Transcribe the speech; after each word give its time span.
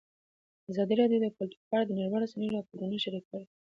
ازادي 0.71 0.93
راډیو 1.01 1.19
د 1.21 1.25
کلتور 1.37 1.61
په 1.69 1.73
اړه 1.75 1.85
د 1.85 1.91
نړیوالو 1.97 2.23
رسنیو 2.25 2.55
راپورونه 2.57 2.95
شریک 3.05 3.25
کړي. 3.31 3.45